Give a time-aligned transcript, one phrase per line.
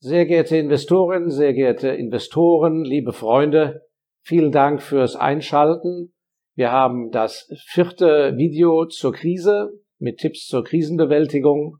[0.00, 3.82] Sehr geehrte Investorinnen, sehr geehrte Investoren, liebe Freunde,
[4.22, 6.12] vielen Dank fürs Einschalten.
[6.54, 11.78] Wir haben das vierte Video zur Krise mit Tipps zur Krisenbewältigung,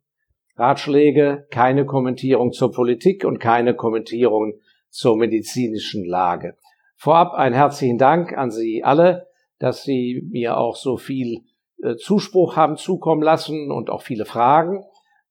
[0.57, 4.55] Ratschläge, keine Kommentierung zur Politik und keine Kommentierung
[4.91, 6.57] zur medizinischen Lage.
[6.97, 9.29] Vorab ein herzlichen Dank an Sie alle,
[9.61, 11.45] dass Sie mir auch so viel
[11.85, 14.83] äh, Zuspruch haben zukommen lassen und auch viele Fragen.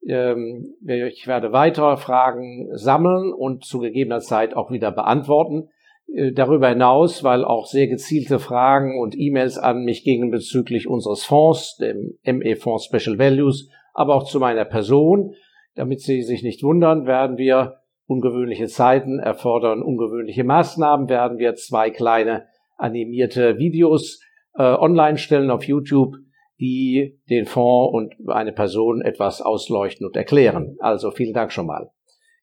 [0.08, 5.70] Ähm, ich werde weitere Fragen sammeln und zu gegebener Zeit auch wieder beantworten.
[6.14, 11.25] Äh, darüber hinaus, weil auch sehr gezielte Fragen und E-Mails an mich gingen bezüglich unseres
[11.25, 15.34] Fonds, dem ME-Fonds Special Values, aber auch zu meiner Person.
[15.75, 21.89] Damit Sie sich nicht wundern, werden wir ungewöhnliche Zeiten erfordern ungewöhnliche Maßnahmen, werden wir zwei
[21.89, 24.21] kleine animierte Videos
[24.56, 26.15] äh, online stellen auf YouTube,
[26.60, 30.78] die den Fonds und eine Person etwas ausleuchten und erklären.
[30.79, 31.92] Also vielen Dank schon mal.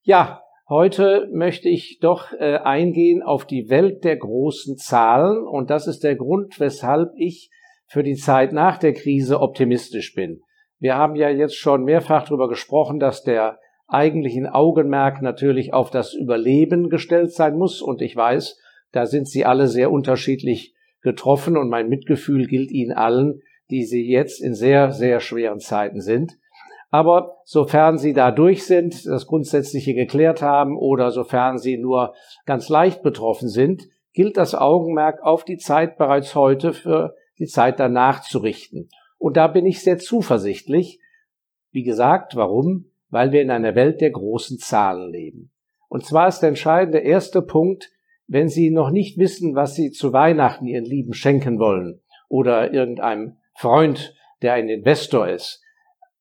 [0.03, 5.87] Ja, heute möchte ich doch äh, eingehen auf die Welt der großen Zahlen und das
[5.87, 7.51] ist der Grund, weshalb ich
[7.87, 10.41] für die Zeit nach der Krise optimistisch bin.
[10.79, 16.15] Wir haben ja jetzt schon mehrfach darüber gesprochen, dass der eigentlichen Augenmerk natürlich auf das
[16.15, 18.59] Überleben gestellt sein muss und ich weiß,
[18.93, 23.41] da sind Sie alle sehr unterschiedlich getroffen und mein Mitgefühl gilt Ihnen allen,
[23.75, 26.39] die sie jetzt in sehr, sehr schweren Zeiten sind.
[26.91, 32.15] Aber sofern sie da durch sind, das Grundsätzliche geklärt haben oder sofern sie nur
[32.47, 37.81] ganz leicht betroffen sind, gilt das Augenmerk auf die Zeit bereits heute für die Zeit
[37.81, 38.91] danach zu richten.
[39.19, 41.01] Und da bin ich sehr zuversichtlich.
[41.73, 42.93] Wie gesagt, warum?
[43.09, 45.51] Weil wir in einer Welt der großen Zahlen leben.
[45.89, 47.91] Und zwar ist der entscheidende erste Punkt,
[48.29, 53.39] wenn Sie noch nicht wissen, was Sie zu Weihnachten Ihren Lieben schenken wollen oder irgendeinem
[53.55, 55.63] Freund, der ein Investor ist,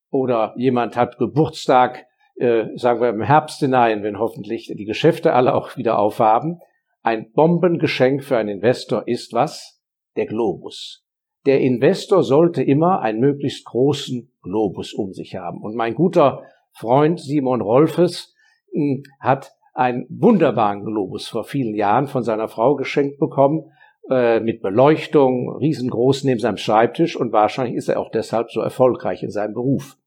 [0.10, 5.56] oder jemand hat Geburtstag, äh, sagen wir im Herbst hinein, wenn hoffentlich die Geschäfte alle
[5.56, 6.60] auch wieder aufhaben.
[7.02, 9.82] Ein Bombengeschenk für einen Investor ist was?
[10.16, 11.04] Der Globus.
[11.46, 15.62] Der Investor sollte immer einen möglichst großen Globus um sich haben.
[15.62, 18.34] Und mein guter Freund Simon Rolfes
[18.72, 23.72] hm, hat einen wunderbaren Globus vor vielen Jahren von seiner Frau geschenkt bekommen
[24.10, 29.24] äh, mit Beleuchtung, riesengroß neben seinem Schreibtisch und wahrscheinlich ist er auch deshalb so erfolgreich
[29.24, 29.98] in seinem Beruf.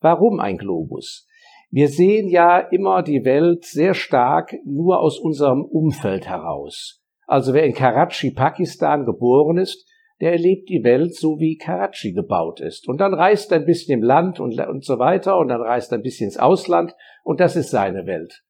[0.00, 1.28] Warum ein Globus?
[1.70, 7.02] Wir sehen ja immer die Welt sehr stark nur aus unserem Umfeld heraus.
[7.26, 9.86] Also wer in Karachi, Pakistan geboren ist,
[10.20, 12.88] der erlebt die Welt so, wie Karachi gebaut ist.
[12.88, 15.92] Und dann reist er ein bisschen im Land und, und so weiter und dann reist
[15.92, 18.42] er ein bisschen ins Ausland und das ist seine Welt.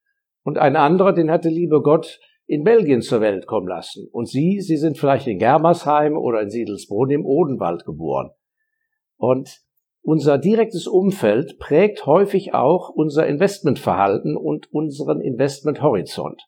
[0.43, 2.19] Und ein anderer, den hatte liebe Gott
[2.53, 4.07] in Belgien zur Welt kommen lassen.
[4.11, 8.31] Und Sie, Sie sind vielleicht in Germersheim oder in Siedelsbrunn im Odenwald geboren.
[9.17, 9.61] Und
[10.01, 16.41] unser direktes Umfeld prägt häufig auch unser Investmentverhalten und unseren Investmenthorizont.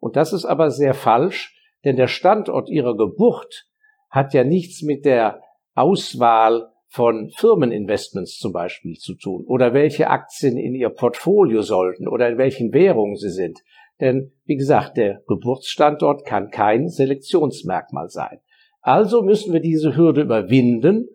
[0.00, 3.68] Und das ist aber sehr falsch, denn der Standort Ihrer Geburt
[4.10, 5.42] hat ja nichts mit der
[5.74, 12.28] Auswahl von Firmeninvestments zum Beispiel zu tun oder welche Aktien in Ihr Portfolio sollten oder
[12.28, 13.60] in welchen Währungen sie sind.
[14.02, 18.40] Denn, wie gesagt, der Geburtsstandort kann kein Selektionsmerkmal sein.
[18.80, 21.08] Also müssen wir diese Hürde überwinden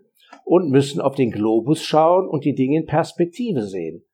[0.46, 4.06] und müssen auf den Globus schauen und die Dinge in Perspektive sehen.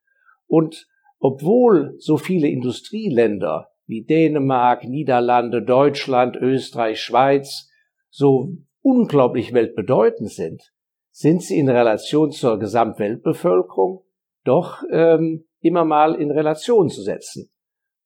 [0.48, 0.88] Und
[1.20, 7.70] obwohl so viele Industrieländer wie Dänemark, Niederlande, Deutschland, Österreich, Schweiz
[8.10, 10.74] so unglaublich weltbedeutend sind,
[11.12, 14.04] sind sie in Relation zur Gesamtweltbevölkerung
[14.44, 17.53] doch ähm, immer mal in Relation zu setzen.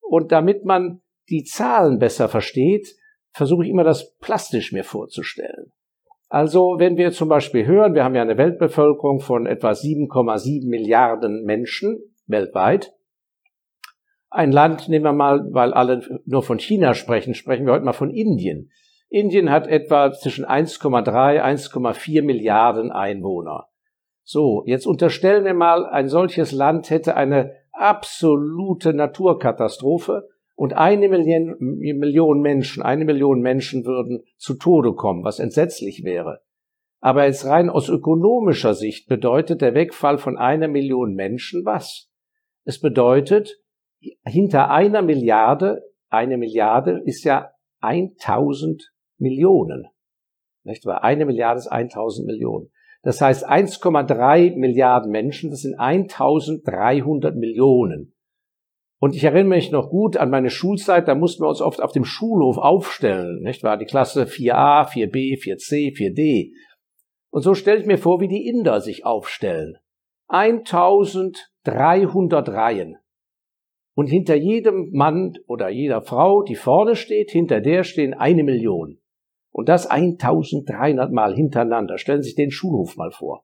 [0.10, 2.96] Und damit man die Zahlen besser versteht,
[3.32, 5.74] versuche ich immer das plastisch mir vorzustellen.
[6.30, 11.44] Also wenn wir zum Beispiel hören, wir haben ja eine Weltbevölkerung von etwa 7,7 Milliarden
[11.44, 12.94] Menschen weltweit.
[14.30, 17.94] Ein Land, nehmen wir mal, weil alle nur von China sprechen, sprechen wir heute mal
[17.94, 18.72] von Indien.
[19.10, 23.68] Indien hat etwa zwischen 1,3, 1,4 Milliarden Einwohner.
[24.24, 31.56] So, jetzt unterstellen wir mal, ein solches Land hätte eine absolute Naturkatastrophe und eine Million,
[31.60, 36.42] Million Menschen, eine Million Menschen würden zu Tode kommen, was entsetzlich wäre.
[37.00, 42.10] Aber jetzt rein aus ökonomischer Sicht bedeutet der Wegfall von einer Million Menschen was?
[42.64, 43.62] Es bedeutet,
[44.26, 47.52] hinter einer Milliarde, eine Milliarde ist ja
[47.82, 49.88] 1000 Millionen.
[50.64, 51.04] Nicht wahr?
[51.04, 52.72] Eine Milliarde ist 1000 Millionen.
[53.08, 58.14] Das heißt 1,3 Milliarden Menschen, das sind 1300 Millionen.
[59.00, 61.94] Und ich erinnere mich noch gut an meine Schulzeit, da mussten wir uns oft auf
[61.94, 63.78] dem Schulhof aufstellen, nicht wahr?
[63.78, 66.52] Die Klasse 4a, 4b, 4c, 4d.
[67.32, 69.78] Und so stelle ich mir vor, wie die Inder sich aufstellen.
[70.28, 72.98] 1300 Reihen.
[73.96, 79.00] Und hinter jedem Mann oder jeder Frau, die vorne steht, hinter der stehen eine Million.
[79.58, 81.98] Und das 1300 Mal hintereinander.
[81.98, 83.44] Stellen Sie sich den Schulhof mal vor.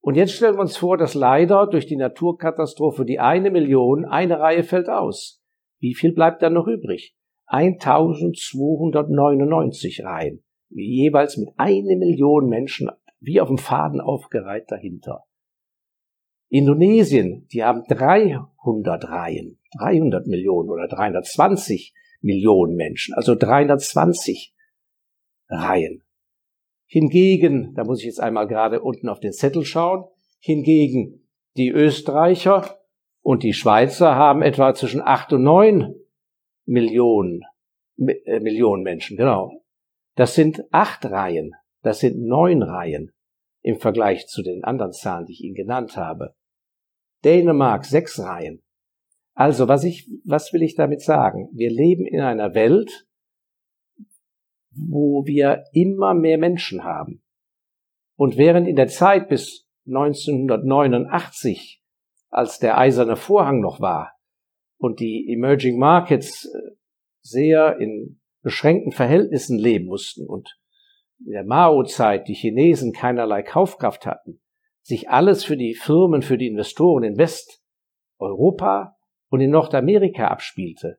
[0.00, 4.38] Und jetzt stellen wir uns vor, dass leider durch die Naturkatastrophe die eine Million, eine
[4.38, 5.42] Reihe fällt aus.
[5.78, 7.16] Wie viel bleibt dann noch übrig?
[7.46, 10.44] 1299 Reihen.
[10.68, 15.24] Jeweils mit eine Million Menschen wie auf dem Faden aufgereiht dahinter.
[16.50, 24.52] Indonesien, die haben 300 Reihen, 300 Millionen oder 320 Millionen Menschen, also 320
[25.48, 26.02] Reihen.
[26.86, 30.04] Hingegen, da muss ich jetzt einmal gerade unten auf den Zettel schauen,
[30.38, 32.78] hingegen die Österreicher
[33.22, 35.94] und die Schweizer haben etwa zwischen 8 und 9
[36.64, 37.42] Millionen,
[37.98, 39.62] äh, Millionen Menschen, genau.
[40.14, 41.52] Das sind acht Reihen,
[41.82, 43.12] das sind neun Reihen
[43.62, 46.34] im Vergleich zu den anderen Zahlen, die ich Ihnen genannt habe.
[47.24, 48.62] Dänemark sechs Reihen.
[49.34, 51.48] Also, was ich, was will ich damit sagen?
[51.52, 53.06] Wir leben in einer Welt,
[54.76, 57.22] wo wir immer mehr Menschen haben.
[58.16, 61.82] Und während in der Zeit bis 1989,
[62.30, 64.12] als der eiserne Vorhang noch war
[64.78, 66.76] und die Emerging Markets äh,
[67.20, 70.56] sehr in beschränkten Verhältnissen leben mussten und
[71.24, 74.40] in der Mao-Zeit die Chinesen keinerlei Kaufkraft hatten,
[74.82, 78.96] sich alles für die Firmen, für die Investoren in Westeuropa
[79.30, 80.98] und in Nordamerika abspielte,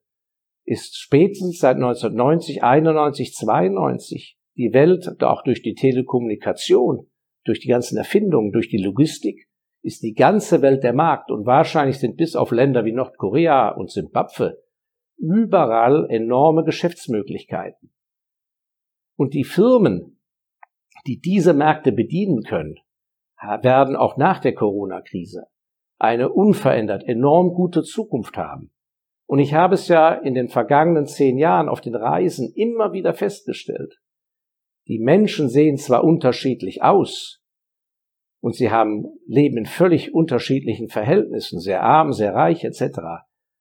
[0.68, 7.08] ist spätestens seit 1990, 91, 92 die Welt, auch durch die Telekommunikation,
[7.46, 9.48] durch die ganzen Erfindungen, durch die Logistik,
[9.82, 13.90] ist die ganze Welt der Markt und wahrscheinlich sind bis auf Länder wie Nordkorea und
[13.92, 14.62] Simbabwe
[15.18, 17.94] überall enorme Geschäftsmöglichkeiten.
[19.16, 20.20] Und die Firmen,
[21.08, 22.76] die diese Märkte bedienen können,
[23.62, 25.46] werden auch nach der Corona-Krise
[25.98, 28.72] eine unverändert enorm gute Zukunft haben.
[29.28, 33.14] Und ich habe es ja in den vergangenen zehn Jahren auf den Reisen immer wieder
[33.14, 34.00] festgestellt.
[34.88, 37.42] Die Menschen sehen zwar unterschiedlich aus
[38.40, 43.00] und sie haben, leben in völlig unterschiedlichen Verhältnissen, sehr arm, sehr reich etc.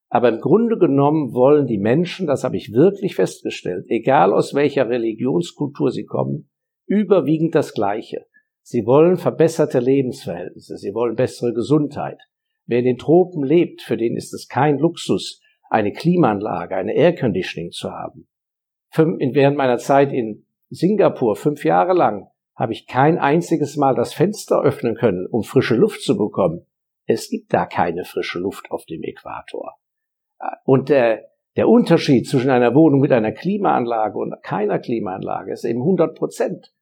[0.09, 4.89] Aber im Grunde genommen wollen die Menschen, das habe ich wirklich festgestellt, egal aus welcher
[4.89, 6.49] Religionskultur sie kommen,
[6.87, 8.27] überwiegend das Gleiche.
[8.63, 12.21] Sie wollen verbesserte Lebensverhältnisse, sie wollen bessere Gesundheit.
[12.67, 15.41] Wer in den Tropen lebt, für den ist es kein Luxus,
[15.71, 18.29] eine Klimaanlage, eine Airconditioning zu haben.
[18.95, 24.63] Während meiner Zeit in Singapur, fünf Jahre lang, habe ich kein einziges Mal das Fenster
[24.63, 26.67] öffnen können, um frische Luft zu bekommen.
[27.07, 29.77] Es gibt da keine frische Luft auf dem Äquator.
[30.65, 35.81] Und der, der Unterschied zwischen einer Wohnung mit einer Klimaanlage und keiner Klimaanlage ist eben
[35.81, 36.73] 100 Prozent.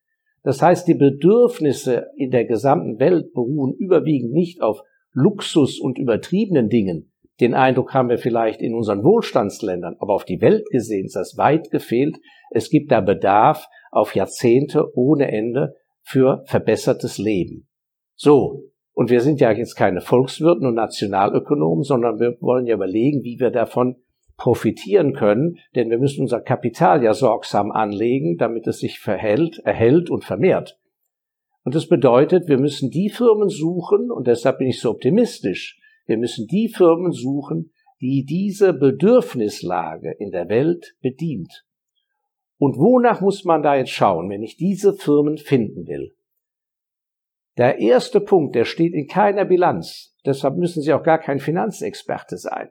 [0.42, 4.80] Das heißt, die Bedürfnisse in der gesamten Welt beruhen überwiegend nicht auf
[5.12, 10.40] Luxus und übertriebenen Dingen, den Eindruck haben wir vielleicht in unseren Wohlstandsländern, aber auf die
[10.40, 12.16] Welt gesehen ist das weit gefehlt.
[12.50, 17.69] Es gibt da Bedarf auf Jahrzehnte ohne Ende für verbessertes Leben.
[18.14, 18.64] So.
[18.96, 23.40] Und wir sind ja jetzt keine Volkswirten und Nationalökonomen, sondern wir wollen ja überlegen, wie
[23.40, 23.96] wir davon
[24.37, 30.10] profitieren können, denn wir müssen unser Kapital ja sorgsam anlegen, damit es sich verhält, erhält
[30.10, 30.78] und vermehrt.
[31.64, 36.18] Und das bedeutet, wir müssen die Firmen suchen, und deshalb bin ich so optimistisch, wir
[36.18, 41.64] müssen die Firmen suchen, die diese Bedürfnislage in der Welt bedient.
[42.58, 46.14] Und wonach muss man da jetzt schauen, wenn ich diese Firmen finden will?
[47.56, 50.16] Der erste Punkt, der steht in keiner Bilanz.
[50.26, 52.70] Deshalb müssen Sie auch gar kein Finanzexperte sein.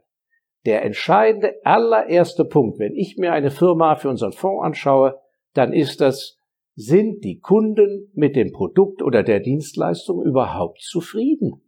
[0.65, 5.19] Der entscheidende allererste Punkt, wenn ich mir eine Firma für unseren Fonds anschaue,
[5.53, 6.39] dann ist das,
[6.75, 11.61] sind die Kunden mit dem Produkt oder der Dienstleistung überhaupt zufrieden?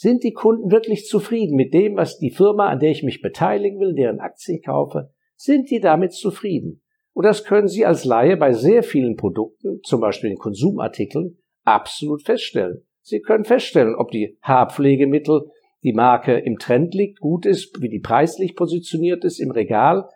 [0.00, 3.80] Sind die Kunden wirklich zufrieden mit dem, was die Firma, an der ich mich beteiligen
[3.80, 5.10] will, deren Aktien kaufe?
[5.34, 6.84] Sind die damit zufrieden?
[7.14, 12.22] Und das können Sie als Laie bei sehr vielen Produkten, zum Beispiel in Konsumartikeln, absolut
[12.22, 12.86] feststellen.
[13.02, 15.50] Sie können feststellen, ob die Haarpflegemittel,
[15.82, 20.08] die Marke im Trend liegt, gut ist, wie die preislich positioniert ist im Regal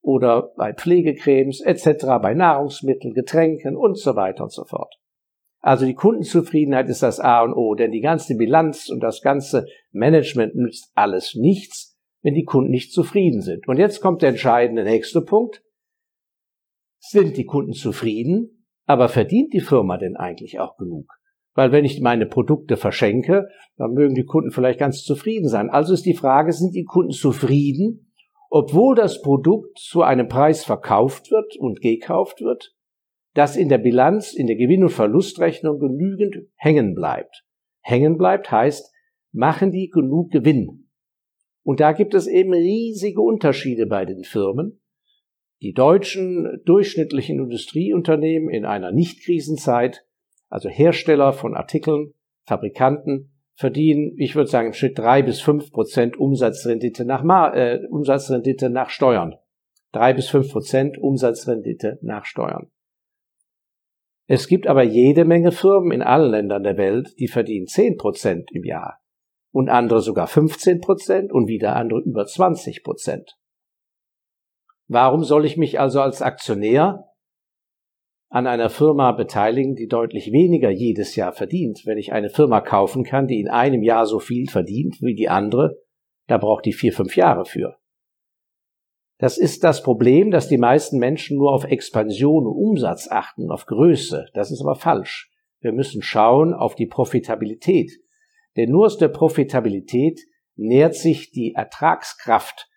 [0.00, 4.94] oder bei Pflegecremes etc., bei Nahrungsmitteln, Getränken und so weiter und so fort.
[5.64, 9.64] Also die Kundenzufriedenheit ist das A und O, denn die ganze Bilanz und das ganze
[9.92, 13.66] Management nützt alles nichts, wenn die Kunden nicht zufrieden sind.
[13.66, 15.62] Und jetzt kommt der entscheidende nächste Punkt.
[16.98, 21.10] Sind die Kunden zufrieden, aber verdient die Firma denn eigentlich auch genug?
[21.54, 25.70] Weil wenn ich meine Produkte verschenke, dann mögen die Kunden vielleicht ganz zufrieden sein.
[25.70, 28.12] Also ist die Frage, sind die Kunden zufrieden,
[28.50, 32.73] obwohl das Produkt zu einem Preis verkauft wird und gekauft wird?
[33.34, 37.44] Dass in der Bilanz, in der Gewinn- und Verlustrechnung genügend hängen bleibt.
[37.80, 38.92] Hängen bleibt heißt,
[39.32, 40.88] machen die genug Gewinn?
[41.64, 44.80] Und da gibt es eben riesige Unterschiede bei den Firmen.
[45.62, 50.06] Die deutschen durchschnittlichen Industrieunternehmen in einer Nicht-Krisenzeit,
[50.48, 52.14] also Hersteller von Artikeln,
[52.44, 57.24] Fabrikanten, verdienen, ich würde sagen, im Schnitt drei bis fünf Prozent Umsatzrendite nach,
[57.54, 59.36] äh, Umsatzrendite nach Steuern.
[59.92, 62.70] Drei bis fünf Prozent Umsatzrendite nach Steuern.
[64.26, 68.50] Es gibt aber jede Menge Firmen in allen Ländern der Welt, die verdienen zehn Prozent
[68.52, 69.00] im Jahr
[69.52, 73.36] und andere sogar 15 Prozent und wieder andere über 20 Prozent.
[74.88, 77.04] Warum soll ich mich also als Aktionär
[78.30, 81.82] an einer Firma beteiligen, die deutlich weniger jedes Jahr verdient?
[81.84, 85.28] Wenn ich eine Firma kaufen kann, die in einem Jahr so viel verdient wie die
[85.28, 85.78] andere,
[86.26, 87.76] da braucht die vier, fünf Jahre für.
[89.18, 93.66] Das ist das Problem, dass die meisten Menschen nur auf Expansion und Umsatz achten, auf
[93.66, 94.26] Größe.
[94.34, 95.30] Das ist aber falsch.
[95.60, 97.92] Wir müssen schauen auf die Profitabilität.
[98.56, 100.20] Denn nur aus der Profitabilität
[100.56, 102.68] nährt sich die Ertragskraft,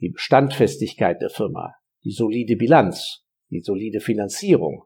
[0.00, 4.84] die Standfestigkeit der Firma, die solide Bilanz, die solide Finanzierung.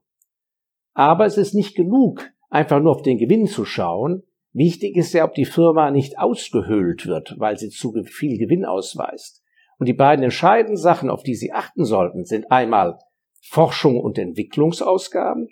[0.94, 4.22] Aber es ist nicht genug, einfach nur auf den Gewinn zu schauen.
[4.52, 9.41] Wichtig ist ja, ob die Firma nicht ausgehöhlt wird, weil sie zu viel Gewinn ausweist.
[9.82, 13.00] Und die beiden entscheidenden Sachen, auf die Sie achten sollten, sind einmal
[13.40, 15.48] Forschung und Entwicklungsausgaben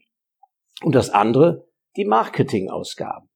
[0.85, 3.29] und das andere die Marketingausgaben.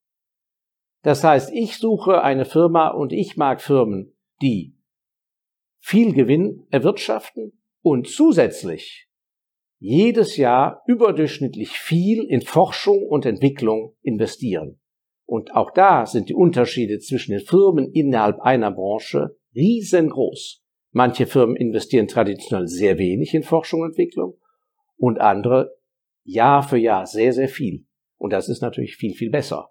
[1.03, 4.79] Das heißt, ich suche eine Firma und ich mag Firmen, die
[5.81, 9.09] viel Gewinn erwirtschaften und zusätzlich
[9.81, 14.79] jedes Jahr überdurchschnittlich viel in Forschung und Entwicklung investieren.
[15.27, 20.64] Und auch da sind die Unterschiede zwischen den Firmen innerhalb einer Branche riesengroß.
[20.97, 24.39] Manche Firmen investieren traditionell sehr wenig in Forschung und Entwicklung
[24.97, 25.75] und andere
[26.23, 27.85] Jahr für Jahr sehr, sehr viel.
[28.17, 29.71] Und das ist natürlich viel, viel besser.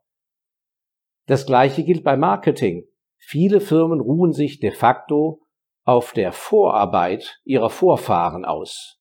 [1.25, 2.83] Das gleiche gilt bei Marketing.
[3.15, 5.39] Viele Firmen ruhen sich de facto
[5.85, 8.99] auf der Vorarbeit ihrer Vorfahren aus.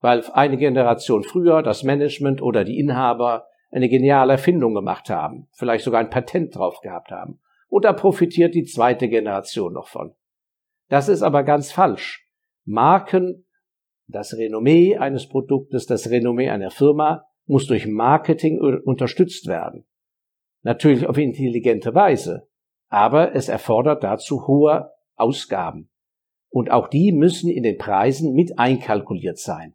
[0.00, 5.84] Weil eine Generation früher das Management oder die Inhaber eine geniale Erfindung gemacht haben, vielleicht
[5.84, 7.40] sogar ein Patent drauf gehabt haben.
[7.68, 10.16] Und da profitiert die zweite Generation noch von.
[10.88, 12.28] Das ist aber ganz falsch.
[12.64, 13.46] Marken,
[14.06, 19.86] das Renommee eines Produktes, das Renommee einer Firma muss durch Marketing unterstützt werden.
[20.62, 22.48] Natürlich auf intelligente Weise.
[22.88, 25.90] Aber es erfordert dazu hohe Ausgaben.
[26.48, 29.74] Und auch die müssen in den Preisen mit einkalkuliert sein.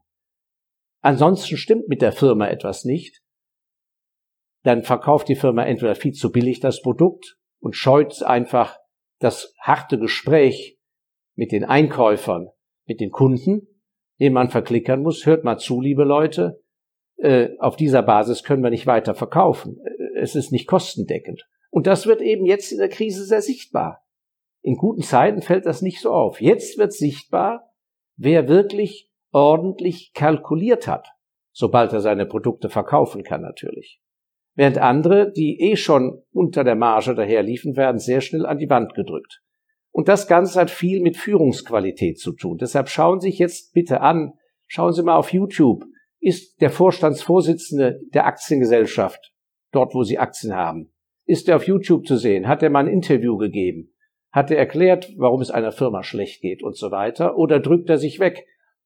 [1.01, 3.22] Ansonsten stimmt mit der Firma etwas nicht.
[4.63, 8.80] Dann verkauft die Firma entweder viel zu billig das Produkt und scheut einfach
[9.20, 10.79] das harte Gespräch
[11.39, 12.50] mit den Einkäufern,
[12.86, 13.67] mit den Kunden,
[14.19, 15.25] den man verklickern muss.
[15.25, 16.62] Hört mal zu, liebe Leute.
[17.17, 19.79] Äh, auf dieser Basis können wir nicht weiter verkaufen
[20.19, 21.48] es ist nicht kostendeckend.
[21.72, 24.03] Und das wird eben jetzt in der Krise sehr sichtbar.
[24.62, 26.41] In guten Zeiten fällt das nicht so auf.
[26.41, 27.72] Jetzt wird sichtbar,
[28.17, 31.08] wer wirklich ordentlich kalkuliert hat,
[31.51, 34.01] sobald er seine Produkte verkaufen kann natürlich.
[34.55, 38.93] Während andere, die eh schon unter der Marge daherliefen, werden sehr schnell an die Wand
[38.93, 39.41] gedrückt.
[39.91, 42.58] Und das Ganze hat viel mit Führungsqualität zu tun.
[42.58, 44.34] Deshalb schauen Sie sich jetzt bitte an,
[44.67, 45.86] schauen Sie mal auf YouTube,
[46.19, 49.31] ist der Vorstandsvorsitzende der Aktiengesellschaft
[49.72, 50.91] dort wo sie Aktien haben.
[51.25, 52.48] Ist er auf YouTube zu sehen?
[52.48, 53.93] Hat er mal ein Interview gegeben?
[54.31, 57.38] Hat er erklärt, warum es einer Firma schlecht geht und so weiter?
[57.38, 58.46] Oder drückt er sich weg?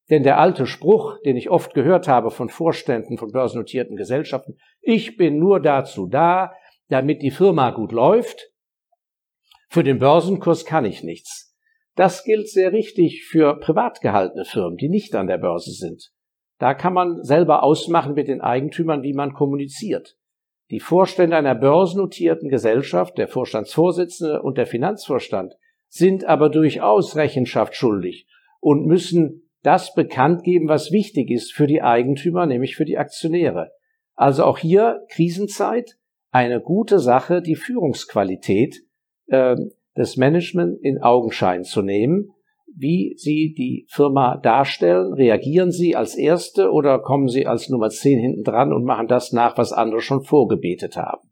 [0.10, 5.16] Denn der alte Spruch, den ich oft gehört habe von Vorständen von börsennotierten Gesellschaften, ich
[5.16, 6.54] bin nur dazu da,
[6.90, 8.52] damit die Firma gut läuft.
[9.74, 11.58] Für den Börsenkurs kann ich nichts.
[11.96, 16.12] Das gilt sehr richtig für privat gehaltene Firmen, die nicht an der Börse sind.
[16.60, 20.16] Da kann man selber ausmachen mit den Eigentümern, wie man kommuniziert.
[20.70, 25.56] Die Vorstände einer börsennotierten Gesellschaft, der Vorstandsvorsitzende und der Finanzvorstand
[25.88, 28.28] sind aber durchaus Rechenschaft schuldig
[28.60, 33.72] und müssen das bekannt geben, was wichtig ist für die Eigentümer, nämlich für die Aktionäre.
[34.14, 35.98] Also auch hier Krisenzeit,
[36.30, 38.84] eine gute Sache, die Führungsqualität
[39.34, 39.56] äh,
[39.98, 42.34] des Management in Augenschein zu nehmen
[42.76, 45.14] wie Sie die Firma darstellen?
[45.14, 49.32] Reagieren Sie als Erste oder kommen Sie als Nummer 10 hinten dran und machen das
[49.32, 51.30] nach, was andere schon vorgebetet haben?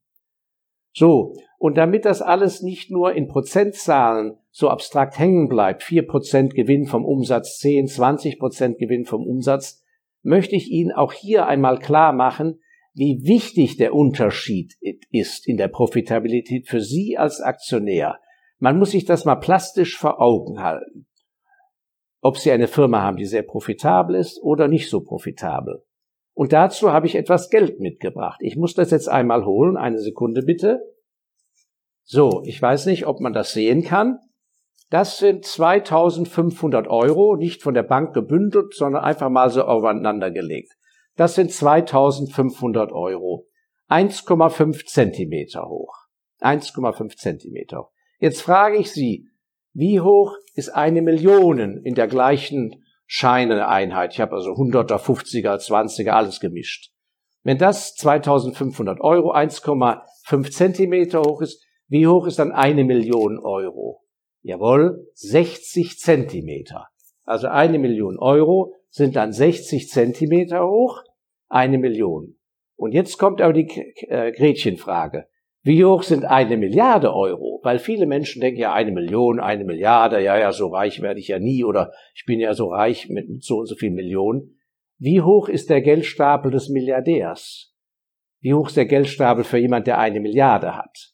[0.94, 6.86] So, und damit das alles nicht nur in Prozentzahlen so abstrakt hängen bleibt, 4% Gewinn
[6.86, 9.84] vom Umsatz, 10, 20% Gewinn vom Umsatz,
[10.22, 12.60] möchte ich Ihnen auch hier einmal klar machen,
[12.94, 14.76] wie wichtig der Unterschied
[15.12, 18.20] ist in der Profitabilität für Sie als Aktionär.
[18.60, 21.08] Man muss sich das mal plastisch vor Augen halten
[22.22, 25.84] ob Sie eine Firma haben, die sehr profitabel ist oder nicht so profitabel.
[26.34, 28.40] Und dazu habe ich etwas Geld mitgebracht.
[28.42, 29.76] Ich muss das jetzt einmal holen.
[29.76, 30.80] Eine Sekunde bitte.
[32.04, 34.20] So, ich weiß nicht, ob man das sehen kann.
[34.90, 40.74] Das sind 2500 Euro, nicht von der Bank gebündelt, sondern einfach mal so aufeinander gelegt.
[41.16, 43.48] Das sind 2500 Euro.
[43.90, 45.94] 1,5 Zentimeter hoch.
[46.42, 47.90] 1,5 Zentimeter.
[48.20, 49.28] Jetzt frage ich Sie,
[49.74, 54.14] wie hoch ist eine Million in der gleichen Scheineeinheit?
[54.14, 56.92] Ich habe also 100er, 50er, 20er, alles gemischt.
[57.44, 64.02] Wenn das 2500 Euro, 1,5 Zentimeter hoch ist, wie hoch ist dann eine Million Euro?
[64.44, 66.88] Jawohl, 60 Zentimeter.
[67.24, 71.02] Also eine Million Euro sind dann 60 Zentimeter hoch,
[71.50, 72.38] eine Million.
[72.76, 73.68] Und jetzt kommt aber die
[74.08, 75.28] äh, Gretchenfrage.
[75.64, 77.60] Wie hoch sind eine Milliarde Euro?
[77.64, 81.28] Weil viele Menschen denken ja eine Million, eine Milliarde, ja, ja, so reich werde ich
[81.28, 84.60] ja nie oder ich bin ja so reich mit so und so viel Millionen.
[84.98, 87.76] Wie hoch ist der Geldstapel des Milliardärs?
[88.40, 91.14] Wie hoch ist der Geldstapel für jemand, der eine Milliarde hat?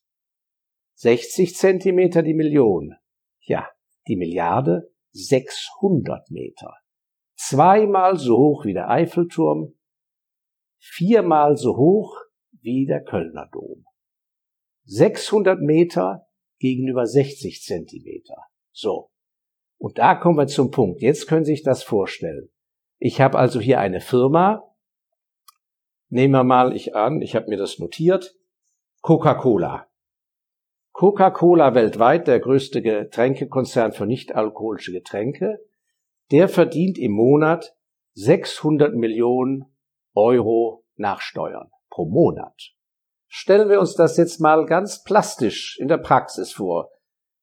[0.95, 2.95] 60 Zentimeter die Million.
[3.41, 3.67] Ja,
[4.07, 6.73] die Milliarde 600 Meter.
[7.37, 9.75] Zweimal so hoch wie der Eiffelturm,
[10.79, 12.17] viermal so hoch
[12.61, 13.85] wie der Kölner Dom.
[14.85, 16.27] 600 Meter
[16.59, 18.37] gegenüber 60 Zentimeter.
[18.71, 19.11] So.
[19.77, 21.01] Und da kommen wir zum Punkt.
[21.01, 22.49] Jetzt können Sie sich das vorstellen.
[22.97, 24.75] Ich habe also hier eine Firma.
[26.09, 28.35] Nehmen wir mal ich an, ich habe mir das notiert.
[29.01, 29.87] Coca-Cola.
[30.93, 35.59] Coca-Cola weltweit, der größte Getränkekonzern für nichtalkoholische Getränke,
[36.31, 37.75] der verdient im Monat
[38.13, 39.65] 600 Millionen
[40.13, 42.73] Euro nach Steuern pro Monat.
[43.27, 46.89] Stellen wir uns das jetzt mal ganz plastisch in der Praxis vor.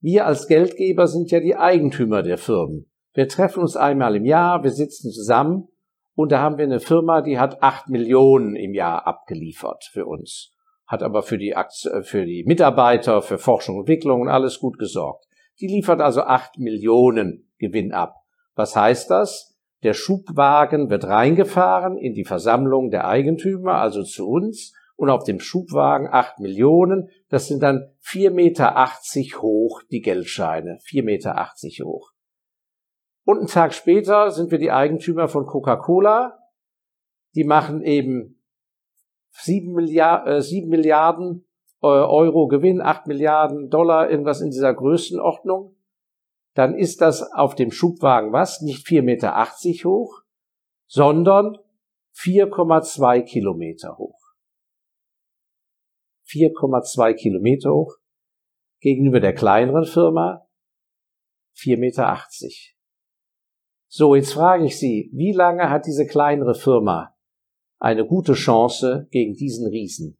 [0.00, 2.90] Wir als Geldgeber sind ja die Eigentümer der Firmen.
[3.12, 5.68] Wir treffen uns einmal im Jahr, wir sitzen zusammen
[6.14, 10.54] und da haben wir eine Firma, die hat acht Millionen im Jahr abgeliefert für uns
[10.86, 14.78] hat aber für die, Aktie, für die Mitarbeiter, für Forschung und Entwicklung und alles gut
[14.78, 15.24] gesorgt.
[15.60, 18.16] Die liefert also acht Millionen Gewinn ab.
[18.54, 19.56] Was heißt das?
[19.82, 25.40] Der Schubwagen wird reingefahren in die Versammlung der Eigentümer, also zu uns, und auf dem
[25.40, 31.82] Schubwagen acht Millionen, das sind dann vier Meter achtzig hoch die Geldscheine, vier Meter achtzig
[31.84, 32.12] hoch.
[33.24, 36.38] Und einen Tag später sind wir die Eigentümer von Coca-Cola.
[37.34, 38.40] Die machen eben
[39.32, 41.46] 7 Milliarden, äh, 7 Milliarden
[41.82, 45.73] äh, Euro Gewinn, 8 Milliarden Dollar, irgendwas in dieser Größenordnung,
[46.54, 48.60] dann ist das auf dem Schubwagen was?
[48.62, 50.22] Nicht 4,80 Meter hoch,
[50.86, 51.58] sondern
[52.16, 54.20] 4,2 Kilometer hoch.
[56.28, 57.96] 4,2 Kilometer hoch
[58.80, 60.48] gegenüber der kleineren Firma
[61.56, 62.18] 4,80 Meter.
[63.88, 67.16] So, jetzt frage ich Sie, wie lange hat diese kleinere Firma
[67.78, 70.18] eine gute Chance gegen diesen Riesen.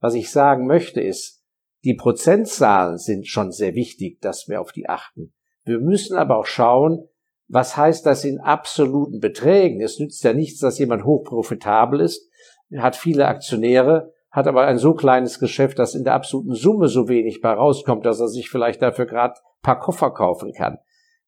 [0.00, 1.44] Was ich sagen möchte ist,
[1.84, 5.35] die Prozentzahlen sind schon sehr wichtig, dass wir auf die achten.
[5.66, 7.08] Wir müssen aber auch schauen,
[7.48, 9.80] was heißt das in absoluten Beträgen?
[9.80, 12.30] Es nützt ja nichts, dass jemand hochprofitabel ist,
[12.76, 17.08] hat viele Aktionäre, hat aber ein so kleines Geschäft, dass in der absoluten Summe so
[17.08, 20.78] wenig bei rauskommt, dass er sich vielleicht dafür gerade paar Koffer kaufen kann.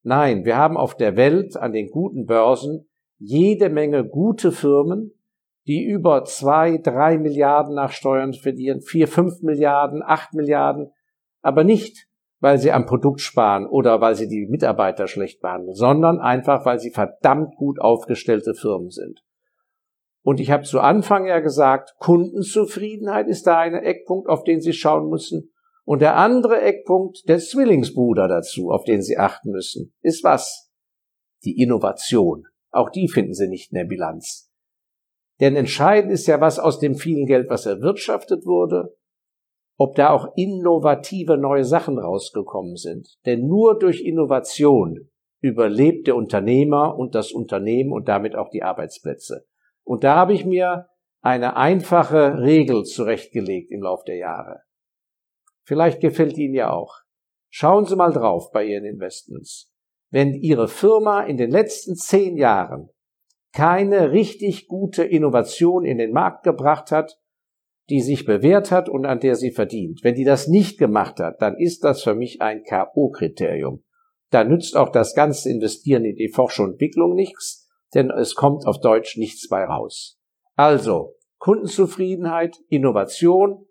[0.03, 5.13] Nein, wir haben auf der Welt an den guten Börsen jede Menge gute Firmen,
[5.67, 10.93] die über zwei, drei Milliarden nach Steuern verdienen, vier, fünf Milliarden, acht Milliarden,
[11.43, 12.08] aber nicht,
[12.41, 16.79] weil sie am Produkt sparen oder weil sie die Mitarbeiter schlecht behandeln, sondern einfach, weil
[16.79, 19.21] sie verdammt gut aufgestellte Firmen sind.
[20.23, 24.73] Und ich habe zu Anfang ja gesagt, Kundenzufriedenheit ist da ein Eckpunkt, auf den Sie
[24.73, 25.53] schauen müssen.
[25.85, 30.71] Und der andere Eckpunkt, der Zwillingsbruder dazu, auf den Sie achten müssen, ist was?
[31.45, 32.47] Die Innovation.
[32.71, 34.53] Auch die finden Sie nicht in der Bilanz.
[35.41, 38.98] Denn entscheidend ist ja, was aus dem vielen Geld, was erwirtschaftet wurde,
[39.79, 43.17] ob da auch innovative neue Sachen rausgekommen sind.
[43.25, 45.09] Denn nur durch Innovation
[45.41, 49.47] überlebt der Unternehmer und das Unternehmen und damit auch die Arbeitsplätze.
[49.85, 50.89] Und da habe ich mir
[51.23, 54.63] eine einfache Regel zurechtgelegt im Laufe der Jahre.
[55.65, 56.97] Vielleicht gefällt Ihnen ja auch.
[57.49, 59.73] Schauen Sie mal drauf bei Ihren Investments.
[60.11, 62.91] Wenn Ihre Firma in den letzten zehn Jahren
[63.53, 67.19] keine richtig gute Innovation in den Markt gebracht hat,
[67.91, 70.01] die sich bewährt hat und an der sie verdient.
[70.03, 73.81] Wenn die das nicht gemacht hat, dann ist das für mich ein K.O.-Kriterium.
[74.31, 78.67] Da nützt auch das ganze Investieren in die Forschung und Entwicklung nichts, denn es kommt
[78.67, 80.21] auf Deutsch nichts bei raus.
[80.55, 83.65] Also, Kundenzufriedenheit, Innovation.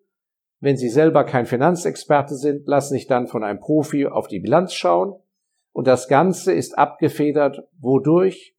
[0.59, 4.73] Wenn Sie selber kein Finanzexperte sind, lassen sich dann von einem Profi auf die Bilanz
[4.73, 5.13] schauen.
[5.71, 8.55] Und das Ganze ist abgefedert, wodurch?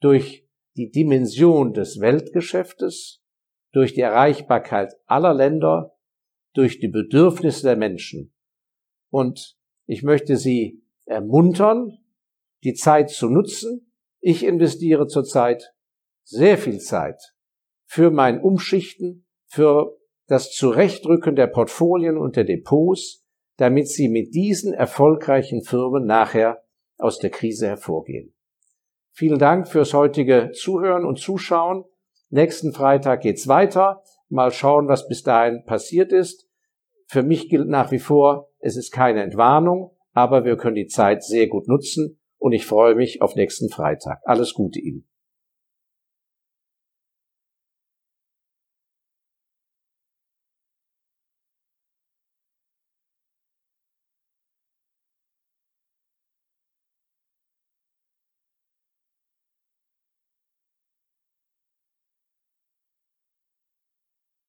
[0.00, 3.22] Durch die Dimension des Weltgeschäftes,
[3.72, 5.96] durch die Erreichbarkeit aller Länder,
[6.54, 8.32] durch die Bedürfnisse der Menschen.
[9.10, 11.98] Und ich möchte Sie ermuntern,
[12.64, 13.92] die Zeit zu nutzen.
[14.20, 15.74] Ich investiere zurzeit
[16.24, 17.34] sehr viel Zeit
[17.84, 23.24] für mein Umschichten, für das Zurechtrücken der Portfolien und der Depots,
[23.56, 26.64] damit sie mit diesen erfolgreichen Firmen nachher
[26.98, 28.34] aus der Krise hervorgehen.
[29.12, 31.84] Vielen Dank fürs heutige Zuhören und Zuschauen.
[32.36, 34.02] Nächsten Freitag geht's weiter.
[34.28, 36.46] Mal schauen, was bis dahin passiert ist.
[37.06, 41.24] Für mich gilt nach wie vor, es ist keine Entwarnung, aber wir können die Zeit
[41.24, 44.20] sehr gut nutzen und ich freue mich auf nächsten Freitag.
[44.24, 45.08] Alles Gute Ihnen.